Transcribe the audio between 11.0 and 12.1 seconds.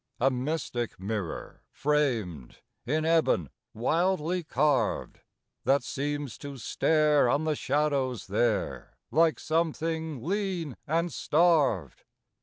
starved.